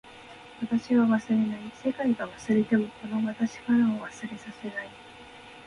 [0.61, 1.71] 私は忘れない。
[1.75, 4.89] 世界が忘れてもこの私からは忘れさせない。